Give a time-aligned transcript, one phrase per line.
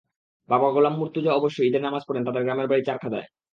[0.49, 3.27] বাবা গোলাম মুর্তজা অবশ্য ঈদের নামাজ পড়েন তাঁদের গ্রামের বাড়ি চারখাদায়।